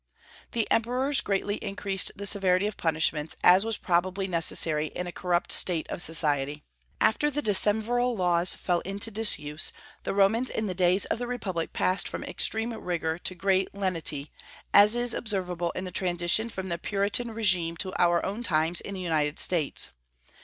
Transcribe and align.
The 0.53 0.67
emperors 0.71 1.21
greatly 1.21 1.57
increased 1.57 2.13
the 2.15 2.25
severity 2.25 2.65
of 2.65 2.75
punishments, 2.75 3.35
as 3.43 3.63
was 3.63 3.77
probably 3.77 4.25
necessary 4.27 4.87
in 4.87 5.05
a 5.05 5.11
corrupt 5.11 5.51
state 5.51 5.87
of 5.91 6.01
society. 6.01 6.63
After 6.99 7.29
the 7.29 7.43
decemviral 7.43 8.17
laws 8.17 8.55
fell 8.55 8.79
into 8.79 9.11
disuse, 9.11 9.71
the 10.01 10.15
Romans 10.15 10.49
in 10.49 10.65
the 10.65 10.73
days 10.73 11.05
of 11.05 11.19
the 11.19 11.27
republic 11.27 11.71
passed 11.71 12.07
from 12.07 12.23
extreme 12.23 12.73
rigor 12.73 13.19
to 13.19 13.35
great 13.35 13.75
lenity, 13.75 14.31
as 14.73 14.95
is 14.95 15.13
observable 15.13 15.69
in 15.73 15.83
the 15.83 15.91
transition 15.91 16.49
from 16.49 16.69
the 16.69 16.79
Puritan 16.79 17.27
régime 17.27 17.77
to 17.77 17.93
our 18.01 18.25
own 18.25 18.41
times 18.41 18.81
in 18.81 18.95
the 18.95 19.01
United 19.01 19.37
States. 19.37 19.91